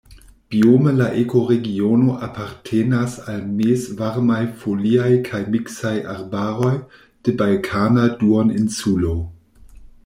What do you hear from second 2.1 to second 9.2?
apartenas al mezvarmaj foliaj kaj miksaj arbaroj de Balkana Duoninsulo.